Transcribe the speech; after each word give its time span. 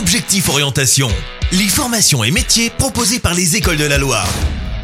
Objectif 0.00 0.48
Orientation, 0.48 1.08
les 1.52 1.68
formations 1.68 2.24
et 2.24 2.30
métiers 2.30 2.70
proposés 2.70 3.18
par 3.18 3.34
les 3.34 3.56
écoles 3.56 3.76
de 3.76 3.84
la 3.84 3.98
Loire. 3.98 4.26